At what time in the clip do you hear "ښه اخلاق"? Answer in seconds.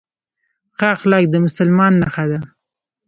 0.75-1.25